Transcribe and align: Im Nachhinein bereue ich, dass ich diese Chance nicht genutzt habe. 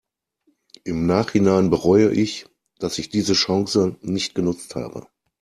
Im 0.83 1.05
Nachhinein 1.05 1.69
bereue 1.69 2.11
ich, 2.11 2.47
dass 2.79 2.97
ich 2.97 3.09
diese 3.09 3.33
Chance 3.33 3.97
nicht 4.01 4.33
genutzt 4.33 4.73
habe. 4.75 5.05